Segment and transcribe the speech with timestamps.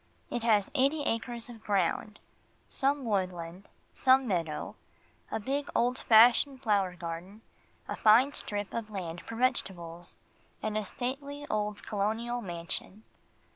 [0.31, 2.17] It has eighty acres of ground,
[2.67, 4.75] some woodland, some meadow,
[5.29, 7.41] a big old fashioned flower garden,
[7.87, 10.17] a fine strip of land for vegetables,
[10.63, 13.03] and a stately old colonial mansion.